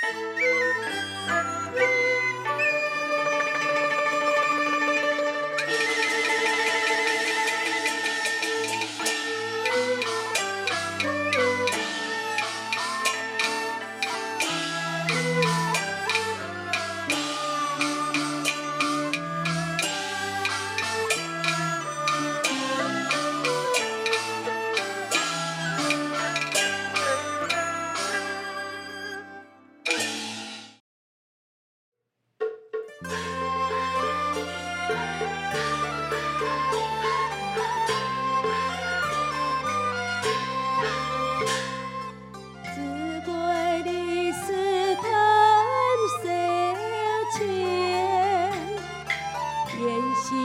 [0.00, 0.38] Música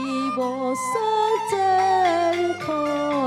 [0.04, 1.02] 是无算
[1.50, 3.23] 前途。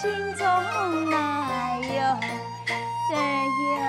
[0.00, 0.46] 心中
[1.10, 1.90] 难哟，
[3.10, 3.82] 得哟，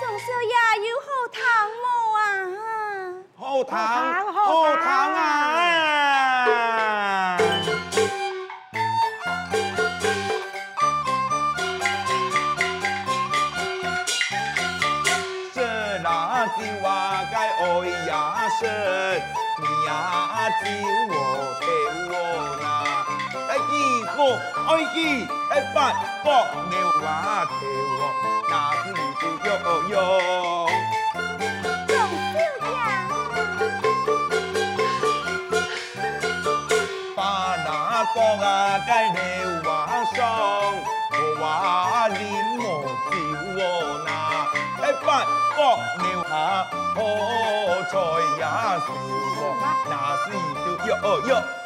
[0.00, 1.38] 总是要有好汤
[1.78, 1.84] 母
[2.18, 2.20] 啊，
[3.38, 3.78] 好汤，
[4.34, 4.84] 好汤
[5.14, 5.22] 啊！
[15.54, 15.58] 这
[16.02, 16.08] 那
[16.46, 16.90] 椒啊，
[17.30, 17.62] 该爱
[18.08, 18.10] 呀
[19.60, 19.90] 你，呀
[20.64, 21.11] 椒。
[24.68, 25.24] 爱去一
[25.74, 25.76] 八
[26.24, 26.26] 八
[26.70, 27.06] 牛娃
[27.46, 27.52] 跳
[27.98, 28.02] 哦，
[28.50, 28.52] 牙
[28.82, 28.84] 齿
[29.18, 29.48] 不要
[29.88, 29.92] 用。
[38.14, 39.18] 讲啊，该牛
[39.64, 39.70] 娃
[40.14, 40.18] 上，
[41.12, 42.20] 我娃脸
[42.58, 42.60] 莫
[43.10, 43.14] 丢
[44.04, 44.08] 那，
[44.80, 45.58] 该八个
[46.02, 46.30] 牛下
[46.94, 46.98] 好
[47.90, 47.94] 在
[48.38, 48.42] 呀，
[48.86, 48.90] 牛
[49.48, 49.52] 王
[49.88, 49.90] 那
[50.24, 50.26] 是
[50.64, 50.90] 都要
[51.28, 51.61] 要。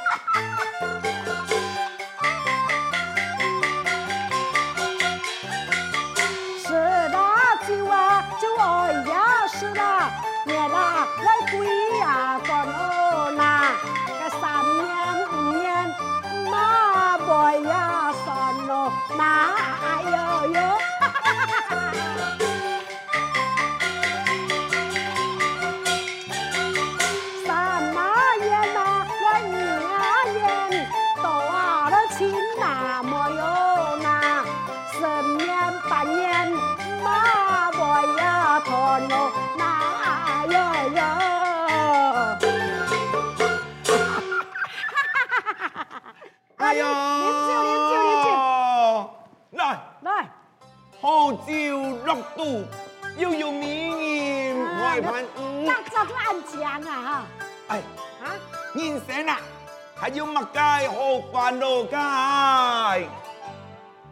[60.07, 61.99] 还有乜该何关路该？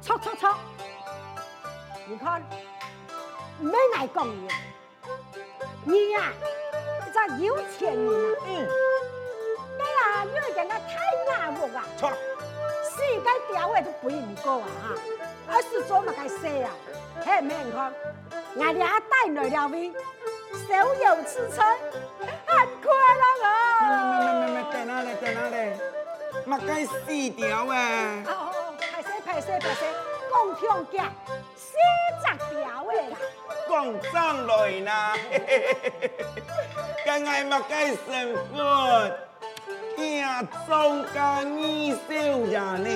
[0.03, 0.53] 错错错！
[2.09, 2.43] 你看，
[3.61, 4.49] 没来讲你，
[5.85, 6.33] 你呀、
[7.15, 8.67] 啊，有钱人啊，嗯，
[9.79, 10.91] 你呀、女儿人家太
[11.31, 11.85] 难过啊。
[11.97, 12.17] 错了，
[12.91, 14.67] 世界调位都不用你过啊，
[15.47, 16.71] 哈，是做乜该事呀？
[17.25, 17.93] 太，没，了
[19.69, 19.93] 位，
[20.67, 20.75] 手
[21.05, 21.65] 有支撑，
[22.49, 23.64] 很快乐啊。
[23.85, 25.57] 没没没没，在哪里在哪里？
[26.47, 28.23] 嘛该四条诶！
[28.27, 29.87] 哦哦哦，拍摄拍摄拍摄，
[30.31, 31.13] 讲听讲，
[31.57, 31.77] 四
[32.21, 33.17] 十条诶啦！
[33.69, 33.73] 讲
[34.13, 35.17] 上来啦，
[37.05, 39.11] 该爱嘛该生活。
[39.97, 40.03] 听
[40.67, 41.45] 庄家二
[42.09, 42.13] 少
[42.47, 42.89] 爷呢，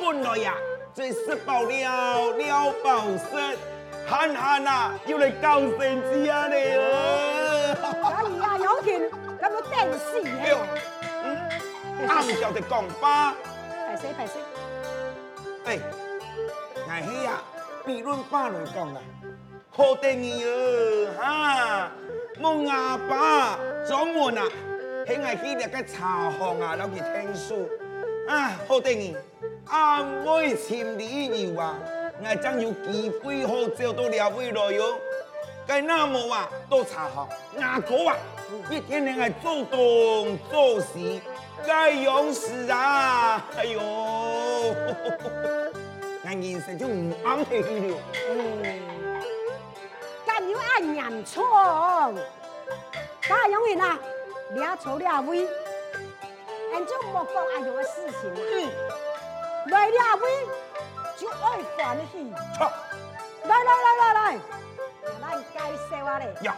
[0.00, 0.54] 本来呀
[0.94, 3.56] 最吃饱了了饱食，
[4.08, 7.41] 慳慳啊要嚟交成子啊你哦！
[9.70, 10.56] 哎呀，有钱咁多电视嘅，
[11.24, 11.26] 嗯，
[12.08, 12.10] 啱
[12.40, 13.34] 就哋讲吧，
[13.90, 14.38] 系死系死，
[15.64, 15.78] 哎，
[16.88, 17.42] 挨起啊，
[17.84, 19.00] 辩论吧来讲啊，
[19.70, 21.90] 好得意哦，哈，
[22.40, 24.48] 我阿爸掌门啊。
[25.04, 27.68] 喺我去了个茶行啊，攞去听书。
[28.28, 29.16] 啊，好得意！
[29.66, 31.76] 阿妹千里游啊，
[32.22, 34.96] 我真有机会好找到两位来哟。
[35.66, 37.28] 该那么啊，到茶行，
[37.60, 38.16] 阿哥啊，
[38.70, 41.22] 一天天爱做东做西，
[41.66, 44.74] 该勇士啊，哎呦，我
[46.24, 47.98] 人生就唔啱去了。
[48.30, 48.62] 嗯，
[50.26, 51.42] 咁要按人错，
[53.28, 53.98] 大永远啊！
[54.54, 55.46] 俩愁俩畏，
[56.72, 58.40] 俺就莫讲阿勇的事情了。
[58.52, 60.46] 嗯，来俩畏
[61.16, 62.32] 就爱欢喜。
[62.58, 62.70] 错，
[63.44, 64.20] 来来来来来，
[65.22, 65.58] 来介
[65.90, 66.24] 绍下嘞。
[66.42, 66.54] 呀，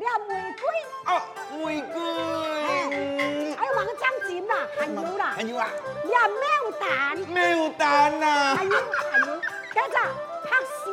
[0.00, 0.64] 俩玫瑰。
[1.04, 3.54] 啊，玫瑰。
[3.54, 5.32] 还有芒张锦啦，还有啦。
[5.36, 5.68] 还有啊。
[6.04, 6.32] 俩牡
[6.80, 7.16] 丹。
[7.26, 8.56] 牡丹啊。
[8.56, 9.40] 还有还有，
[9.74, 9.96] 跟着
[10.42, 10.86] 拍蟹。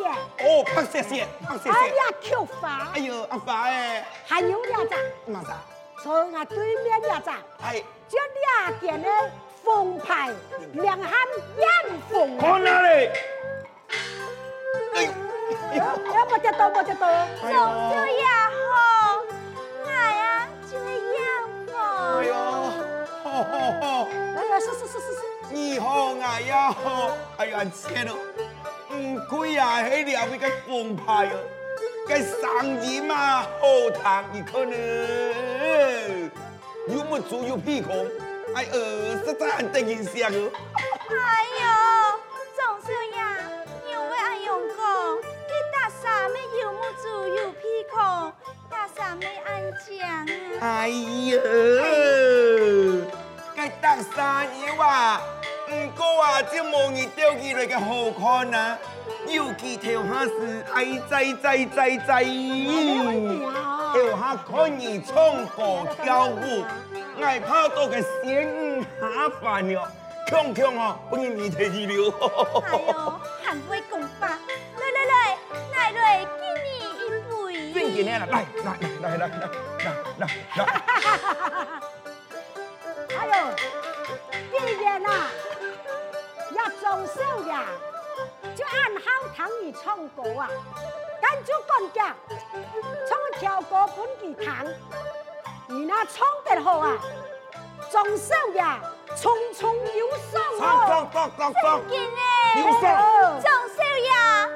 [0.43, 1.69] 哦，拍蟹蟹，拍。
[1.71, 2.91] 哎呀，菊花。
[2.93, 4.05] 哎呦，阿发哎。
[4.25, 4.97] 还有俩咋？
[5.27, 5.57] 嘛啥？
[6.03, 7.37] 从我对面俩咋？
[7.71, 7.85] 系。
[8.09, 9.09] 这俩件的
[9.63, 10.31] 凤牌
[10.73, 11.11] 两汉
[11.57, 11.67] 艳
[12.11, 12.37] 凤。
[12.37, 13.09] 看哪里？
[14.95, 15.03] 哎
[15.75, 15.81] 呦，
[16.13, 17.07] 要不得多，不得多。
[17.39, 18.73] 总少爷好，
[25.51, 26.75] 你好啊呀
[27.37, 28.13] 哎呀天呐
[28.91, 31.37] 唔贵啊黑了不该放派哦
[32.07, 33.47] 该上衣嘛好
[34.01, 34.75] 烫一可呢
[36.87, 38.07] 有没有有屁孔
[38.55, 38.77] 哎二
[39.23, 40.51] 十三等一下哦
[41.11, 41.63] 哎呦
[42.55, 43.37] 总是呀
[43.87, 45.21] 因为爱用功？
[45.47, 47.61] 给大傻妹有没有有屁
[47.91, 48.33] 孔
[48.69, 50.25] 大傻妹安啊。
[50.59, 51.39] 哎呦
[53.67, 55.19] 该大啥嘢哇？
[55.69, 58.77] 唔过啊，就冇你丢起来个好看啊。
[59.27, 66.63] 尤其跳下是爱在在在在，跳下可以唱歌跳舞，
[67.21, 69.91] 爱跑到个仙下凡了，
[70.29, 71.93] 强强哦，不如你提起了。
[72.63, 74.39] 哎呦，还会讲吧？
[74.79, 75.37] 来来来，
[75.73, 76.29] 来来，给
[76.63, 76.65] 你
[76.95, 77.73] 一杯。
[77.73, 78.67] 真嘅呢，来来
[79.01, 80.23] 来来来来来
[80.55, 80.61] 来。
[83.37, 83.43] 哎
[84.51, 85.09] 呦，既然啊，
[86.53, 87.65] 要装修呀。
[88.55, 89.05] 就按好
[89.35, 89.37] 听
[89.67, 90.49] 你唱歌啊，
[91.21, 92.15] 跟住讲讲，
[93.07, 94.65] 唱条歌本地堂，
[95.67, 96.97] 你那唱得好啊，
[97.91, 98.79] 装修呀，
[99.15, 102.19] 重重有送哦，真嘅呢，
[103.39, 104.49] 装修呀，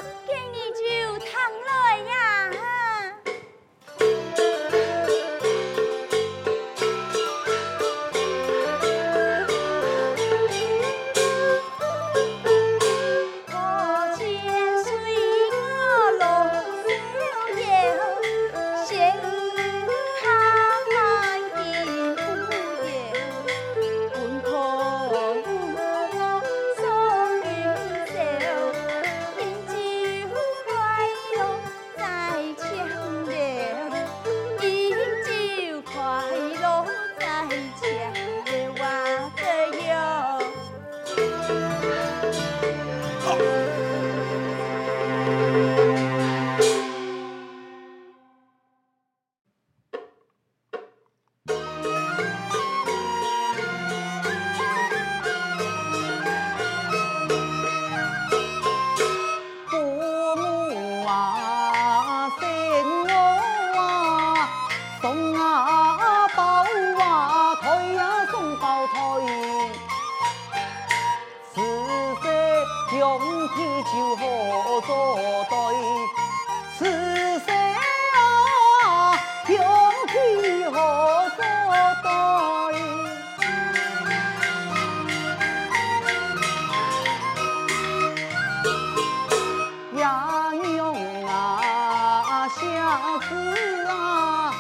[92.92, 94.54] 打死啊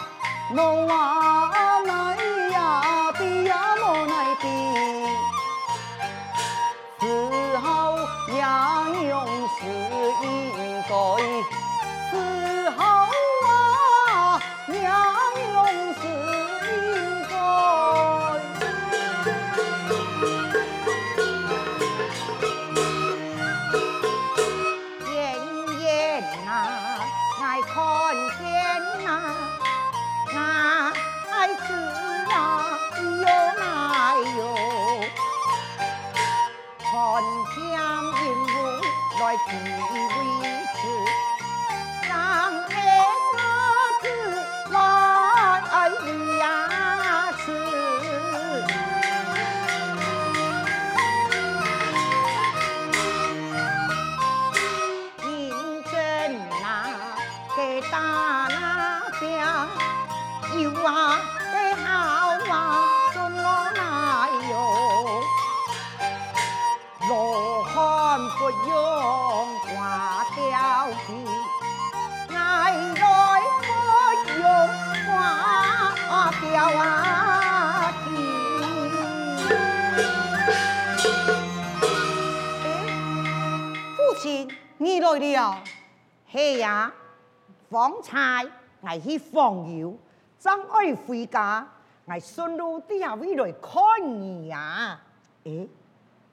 [0.54, 2.21] 龙啊来
[87.72, 88.46] 方才
[88.82, 89.96] 我去访友，
[90.38, 91.66] 正爱回家，
[92.04, 93.82] 我顺路底下回来看
[94.20, 95.00] 你呀。
[95.46, 95.70] 诶，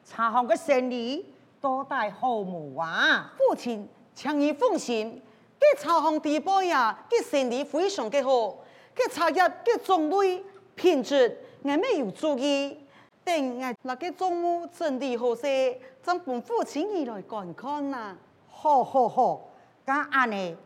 [0.04, 1.25] 茶行嘅生意
[1.61, 3.33] 多大好无啊？
[3.38, 5.23] 父亲，请你放心，
[5.61, 8.57] 这茶行地步呀，这生意非常的好，
[8.92, 10.42] 这茶叶嘅种类
[10.75, 12.76] 品质我没有注意，
[13.23, 18.16] 等我那个中午整理好些，再帮父亲你来观看呐。
[18.50, 19.40] 好好好，
[19.87, 20.57] 咁安尼，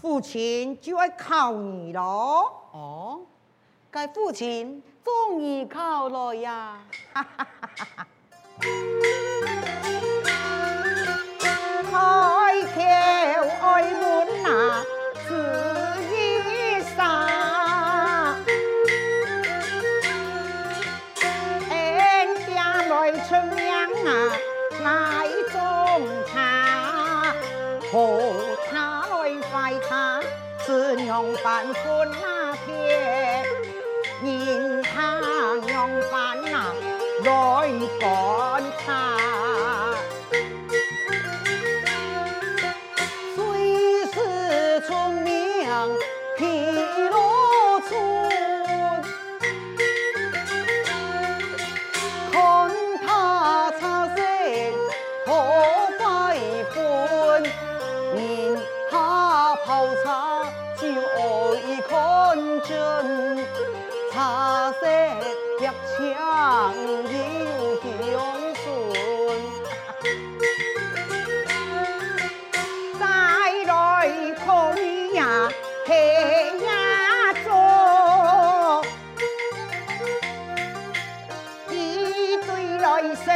[0.00, 2.52] 父亲就要靠你咯。
[2.72, 3.20] 哦，
[3.90, 6.78] 该父亲终于靠了呀！
[7.12, 8.06] 哈哈哈哈哈！
[12.74, 14.48] 开口爱问哪
[31.06, 33.46] 用饭分那天，
[34.24, 35.22] 银行
[35.68, 36.74] 用饭那
[37.24, 37.30] 来
[38.00, 38.02] 干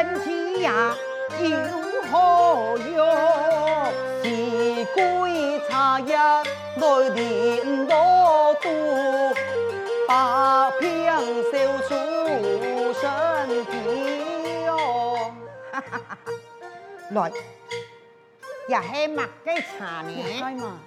[0.00, 0.96] 身体呀
[1.42, 1.46] 有
[2.10, 3.04] 何用。
[4.22, 4.26] 是
[4.94, 8.66] 归茶叶来连罗肚，
[10.08, 10.88] 把病
[11.52, 11.88] 消除
[12.94, 13.02] 身
[13.66, 13.72] 体
[14.64, 14.70] 哟。
[15.70, 16.16] 哈哈哈！
[17.10, 17.30] 来，
[18.68, 20.80] 也系麦嘅茶呢？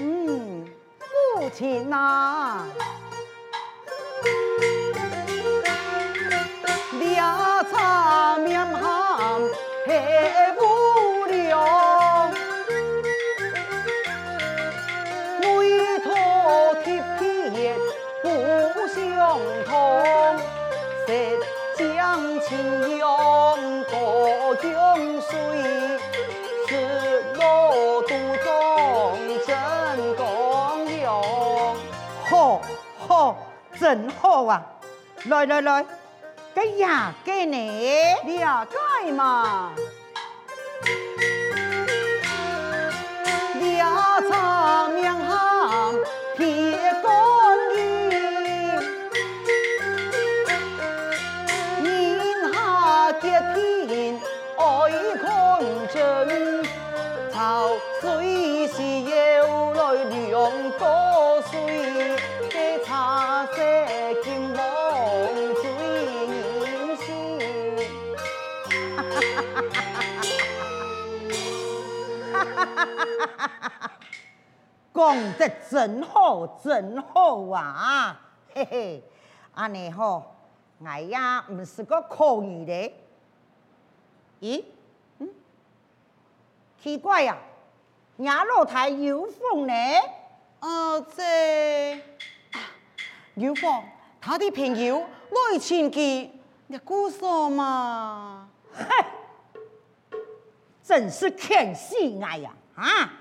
[0.00, 0.66] 嗯，
[0.98, 2.66] 父亲啊，
[7.80, 9.40] 凉茶面含
[9.86, 9.92] 黑
[10.58, 10.60] 不？
[22.42, 25.38] 情用多用水，
[26.66, 28.08] 是罗肚
[28.42, 28.48] 中
[29.46, 30.22] 真功
[31.00, 31.08] 用。
[32.28, 32.60] 好，
[33.06, 33.36] 好，
[33.78, 34.62] 真好啊！
[35.26, 35.84] 来来来，
[36.54, 37.80] 个呀，给你，
[38.24, 39.72] 你呀，干嘛，
[43.54, 44.59] 你呀，操。
[74.92, 78.20] 讲得真好，真好啊！
[78.52, 79.04] 嘿嘿，
[79.54, 80.34] 安尼吼，
[80.84, 82.92] 哎呀，唔是个可以的。
[84.40, 84.64] 咦？
[85.18, 85.28] 嗯？
[86.82, 87.38] 奇怪呀、啊，
[88.18, 89.74] 伢老太有风呢？
[90.60, 92.02] 呃，这
[93.34, 93.82] 有风，
[94.20, 96.30] 他的朋友来请佢，
[96.66, 98.48] 你姑说嘛？
[98.74, 98.84] 嘿，
[100.82, 102.52] 真是欠死我呀！
[102.80, 103.12] 啊，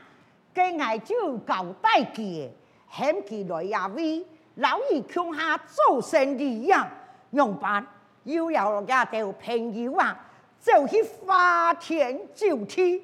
[0.54, 2.50] 给我就搞代佢，
[2.88, 4.26] 喊佢来呀位，
[4.56, 6.90] 老二穷下做生意呀，
[7.32, 7.86] 用办
[8.24, 10.18] 又要家条朋友啊，
[10.62, 13.04] 就去花天酒地，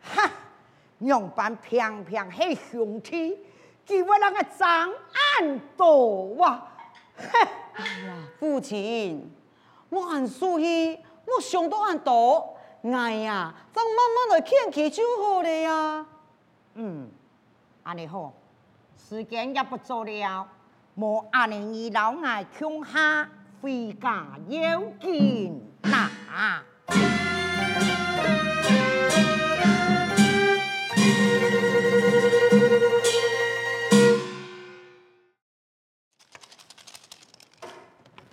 [0.00, 0.30] 哈，
[1.00, 3.36] 用办平平系兄弟，
[3.84, 4.92] 叫我那个张
[5.38, 6.62] 安多哇，
[7.16, 9.30] 哎呀，父亲，
[9.88, 16.06] 我很属意，我想到很多，哎呀，咱慢慢来劝佢就好了呀。
[16.74, 17.10] 嗯，
[17.82, 18.32] 安尼好，
[18.96, 20.48] 时间也不早了，
[20.94, 23.28] 莫安尼二老爱穷下
[23.60, 26.08] 回家要紧呐。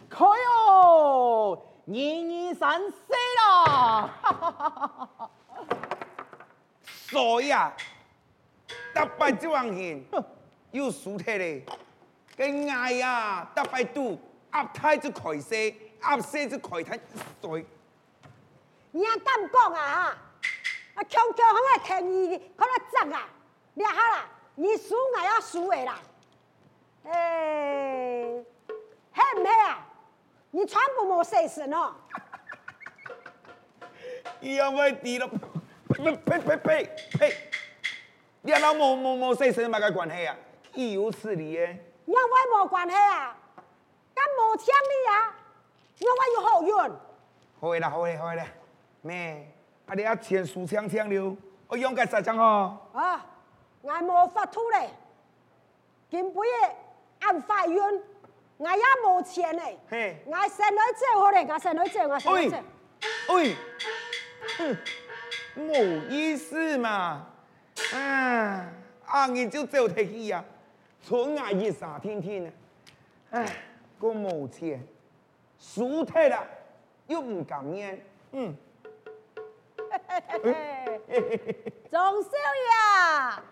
[0.08, 2.96] 可哟，二二三四
[7.10, 7.72] 所以啊，
[8.94, 10.04] 打败这王贤
[10.72, 11.66] 有输体嘞，
[12.36, 14.20] 跟爱啊打败赌，
[14.54, 17.00] 压太就开势，压势就开太
[17.42, 17.66] 衰。
[18.92, 20.18] 你阿敢讲啊哈？
[20.96, 23.28] 啊，强强好个天意，可能砸啊！
[23.74, 26.00] 你好啦，你输我要输的啦。
[27.04, 28.46] 诶、欸，
[29.14, 29.86] 系唔系啊？
[30.52, 31.94] 你全部冇细声哦。
[34.54, 35.28] 因为低了，
[35.90, 37.36] 呸呸呸呸呸！
[38.42, 40.36] 你阿冇冇冇细声，嘛个关系啊？
[40.72, 41.84] 岂有此理耶！
[42.06, 42.22] 因为
[42.54, 43.36] 冇关系啊，
[44.14, 45.36] 敢无听你啊，
[45.98, 46.94] 因为有好运。
[47.60, 48.44] 好嘅啦，好嘅，好嘅。
[49.02, 49.52] 咩？
[49.88, 52.78] 啊你阿钱输枪枪了，我用个实枪哦。
[52.94, 53.26] 啊，
[53.82, 54.92] 我冇发吐嘞，
[56.12, 56.76] 今半夜
[57.22, 57.84] 按法院，
[58.58, 59.80] 我也冇钱嘞。
[59.90, 62.64] 嘿，我先来借好嘞，我先来借，我先来借。
[63.30, 63.56] 喂，
[64.58, 64.78] 哼，
[65.58, 67.28] 冇意思嘛。
[67.94, 68.68] 啊，
[69.06, 70.44] 阿你就走得去呀，
[71.02, 72.52] 从阿一傻天天啊。
[73.32, 73.46] 唉，
[74.00, 74.86] 个冇钱，
[75.60, 76.42] 输退了
[77.08, 78.56] 又唔敢念，嗯。
[81.90, 82.30] 总少
[82.66, 83.44] 爷，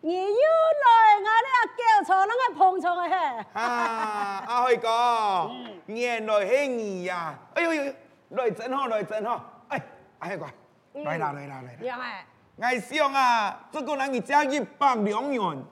[0.00, 3.14] 你又来我呢个叫错那个碰错的嘿。
[3.54, 5.50] 啊，阿辉哥，
[5.86, 7.38] 原来系你呀！
[7.54, 7.92] 哎呦呦，
[8.30, 9.51] 来真好，来真好。
[10.22, 10.46] 哎，阿辉哥，
[11.02, 11.78] 来啦来啦来啦。
[11.82, 12.24] 杨哎，
[12.56, 15.64] 我想啊，这个人你加一百两元，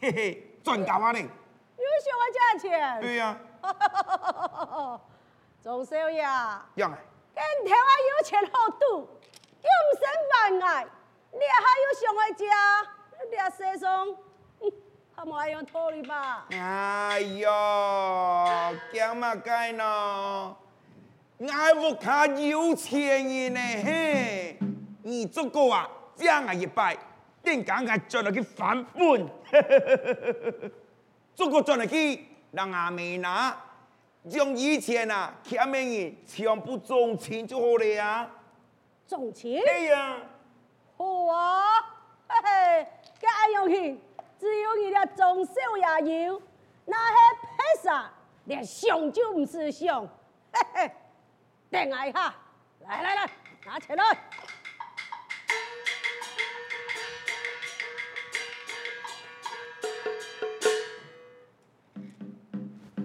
[0.00, 1.18] 嘿嘿，赚够啊你。
[1.18, 3.00] 又想我价钱？
[3.00, 3.36] 对呀。
[5.60, 6.98] 总少爷，杨哎，
[7.34, 8.86] 跟台湾有钱好赌。
[9.66, 10.84] 永生万爱，
[11.32, 12.44] 你还有想爱家？
[13.28, 14.06] 你 阿世上，
[15.16, 16.46] 他们还用拖你吧？
[16.52, 17.50] 哎呦，
[18.92, 20.56] 干嘛干呢？
[21.38, 24.56] 我不卡有钱人呢嘿，
[25.02, 26.96] 你这个啊，将我一拜，
[27.42, 29.28] 点讲我赚了去翻本，
[31.34, 33.54] 这个赚了去让阿妹拿，
[34.30, 38.30] 将以前啊欠的人全部总钱就好了呀。
[39.06, 39.62] 种钱？
[39.68, 40.16] 哎呀，
[40.96, 41.80] 好啊，
[42.26, 42.86] 嘿嘿，
[43.20, 44.00] 这安用去，
[44.40, 45.52] 只有你俩种小
[46.02, 46.40] 也有，
[46.86, 48.10] 那些配啥，
[48.46, 50.02] 连想就不是想，
[50.50, 50.90] 嘿嘿，
[51.70, 52.34] 等我一下，
[52.80, 53.30] 来来来，
[53.64, 54.04] 拿起来，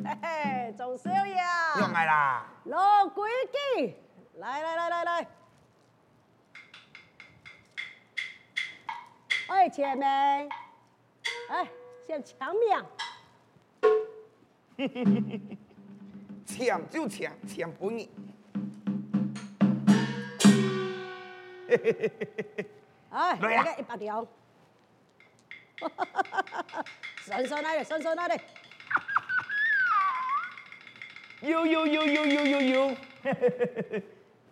[0.05, 1.35] 嘿嘿，种小也，
[1.79, 3.29] 用来啦，老规
[3.77, 3.95] 矩，
[4.35, 5.27] 来来来来来。
[9.47, 10.47] 哎，姐妹，
[11.49, 11.67] 哎，
[12.05, 12.85] 先抢命，
[16.45, 18.09] 抢就抢，抢不你。
[23.11, 24.25] 哎，来个一百条，
[27.23, 28.39] 顺顺来的，顺顺来的，
[31.41, 32.95] 有有有有有有有，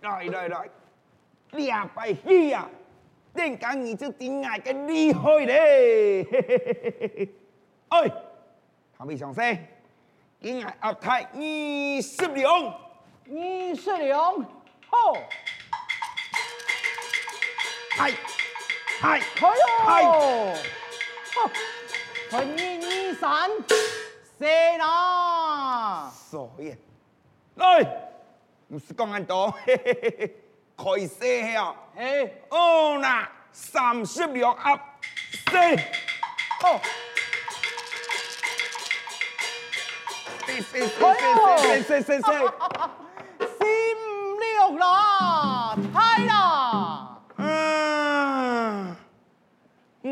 [0.01, 0.69] 来来来，
[1.51, 2.67] 两百一呀！
[3.33, 6.23] 点讲你就顶爱个厉害嘞！
[7.89, 8.11] 哎，
[8.97, 9.43] 他没想说，
[10.41, 14.41] 点爱阿太二十两，二十两，
[14.87, 15.13] 好，
[17.99, 18.13] 嗨
[19.01, 19.19] 嗨，
[19.85, 20.03] 嗨。
[20.03, 20.55] 哟，
[21.35, 21.51] 好，
[22.31, 23.51] 二二三，
[24.37, 24.45] 四
[24.77, 26.73] 啦，所以
[27.55, 27.83] 来，
[28.69, 30.33] 不是讲咁多，嘿嘿嘿嘿，
[30.77, 31.75] 开始啊！
[31.97, 34.81] 哎，哦嗱，三十两鸭，
[35.51, 35.57] 四，
[36.63, 36.79] 哦，
[40.45, 40.97] 四四四
[41.83, 42.33] 四四四四，心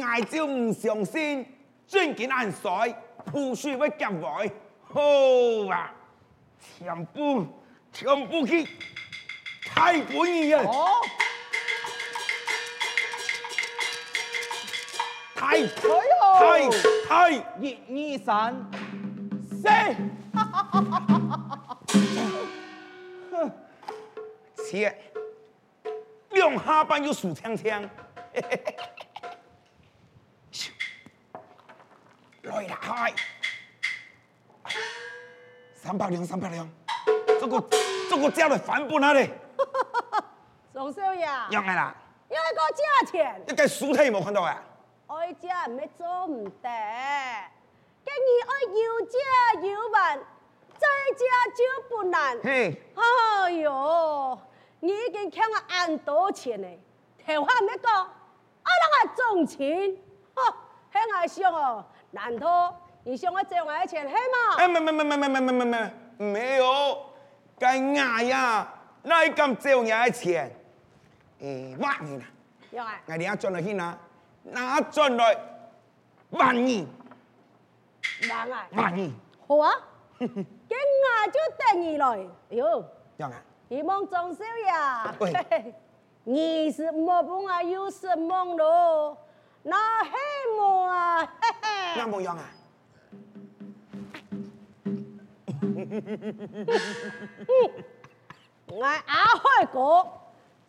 [0.09, 1.45] 我就唔相信，
[1.85, 4.51] 尊敬安帅，铺水会夹位，
[4.83, 5.01] 好
[5.69, 5.93] 啊，
[6.79, 7.45] 全部
[7.91, 8.65] 全部去，
[9.63, 10.63] 太本意啊！
[10.63, 11.01] 哦，
[15.35, 16.69] 太哎太，
[17.07, 18.55] 太，一二三，
[19.61, 19.67] 四，
[24.71, 24.97] 切，
[26.31, 27.81] 两下班又数枪枪，
[28.33, 28.75] 嘿嘿嘿
[30.51, 30.69] 咻
[32.47, 33.13] 来啦开，
[35.75, 36.67] 三百两三百两，
[37.39, 37.63] 这个
[38.09, 39.29] 这个价的翻本啊嘞，
[40.73, 41.95] 宋少爷，让来啦，
[42.29, 44.63] 要一个价钱，你个书睇冇看到啊？
[45.07, 46.69] 爱价唔系做唔得，
[48.05, 50.19] 今日爱有借有万，
[50.77, 52.37] 再借就不难。
[52.43, 54.39] 嘿，哎呦，
[54.79, 56.67] 你已经欠我按多钱呢？
[57.25, 58.03] 电话咩讲？
[58.03, 59.97] 我啷个赚钱？
[60.33, 60.53] 呵，
[60.93, 64.55] 喺我想哦，难道你想我借我的钱系吗？
[64.57, 67.05] 哎，没没没没没没没没没有，
[67.59, 68.67] 该我呀，
[69.03, 70.51] 哪一敢借你的钱？
[71.39, 72.25] 诶，万年啦，
[72.71, 73.97] 有啊，我哋一转来去哪？
[74.43, 75.37] 哪转来
[76.31, 76.87] 万年？
[78.29, 79.11] 万啊，万年？
[79.47, 79.71] 好啊，
[80.17, 82.27] 今我就等你来。
[82.49, 82.83] 哟，
[83.17, 83.41] 让啊！
[83.69, 85.73] 希望钟少爷，喂嘿嘿
[86.23, 89.17] 你是没梦啊，又是梦咯，
[89.63, 90.11] 那黑
[90.57, 91.33] 梦啊，
[91.97, 92.43] 那么样啊？
[98.69, 100.05] 我阿海哥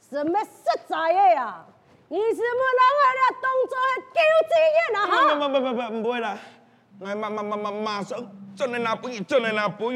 [0.08, 0.50] 是咩实
[0.86, 1.66] 在的、啊？
[2.08, 5.00] 你是不能为了动作去丢职业哈？
[5.34, 6.26] 不不不不不，不会啦！
[7.00, 8.18] 我马马马马马上，
[8.56, 9.92] 真的拿不赢，真拿不。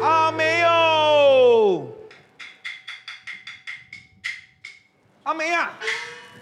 [0.00, 1.88] 阿梅哟，
[5.24, 5.72] 阿梅呀，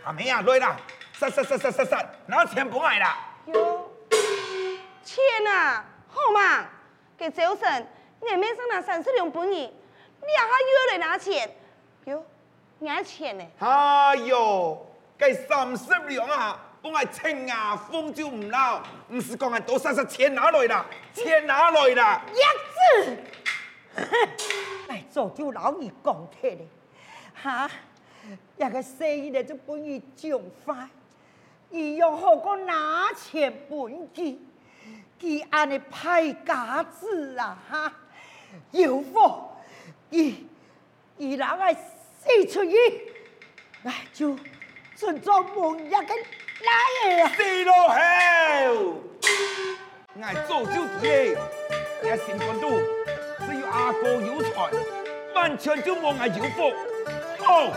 [0.05, 0.77] 阿梅呀，来啦。
[1.23, 3.17] 杀杀杀杀杀杀，拿钱不爱啦！
[3.47, 3.89] 哟，
[5.05, 6.67] 钱啊，好嘛，
[7.17, 7.87] 给周婶，
[8.21, 11.49] 你面上拿三十两本你，你还约来拿钱？
[12.07, 12.25] 哟，
[12.81, 13.45] 拿钱呢？
[13.61, 14.85] 哎呦，
[15.17, 22.23] 给三十两啊，帮我清啊风就唔捞，唔是讲系多杀杀钱拿来啦，钱拿来啦。
[22.35, 22.43] 叶
[23.05, 23.17] 子，
[24.89, 26.67] 哎，早就老二讲起咧，
[27.41, 27.71] 哈，
[28.57, 30.89] 一个生意咧就本意奖罚，
[31.73, 34.47] 伊用好过拿钱本金，
[35.19, 37.93] 佢安尼派架子啊，哈，
[38.73, 39.49] 有福？
[40.11, 40.47] 伊
[41.17, 42.77] 伊人爱四出去，
[43.85, 44.37] 哎，就
[44.95, 47.29] 尊重门一个来呀。
[47.35, 47.95] 死咯吼！
[50.15, 51.39] 我早就知，
[52.03, 52.69] 我新官都
[53.47, 54.71] 只有阿哥有才，
[55.35, 56.69] 完全就冇我有福。
[57.45, 57.73] 哦，